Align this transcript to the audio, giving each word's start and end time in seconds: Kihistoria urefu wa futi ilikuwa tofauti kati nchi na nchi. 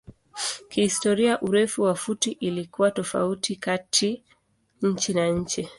Kihistoria 0.69 1.41
urefu 1.41 1.83
wa 1.83 1.95
futi 1.95 2.31
ilikuwa 2.31 2.91
tofauti 2.91 3.55
kati 3.55 4.23
nchi 4.81 5.13
na 5.13 5.29
nchi. 5.29 5.69